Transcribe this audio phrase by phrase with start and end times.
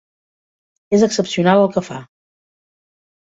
[0.97, 1.99] És excepcional el que fa.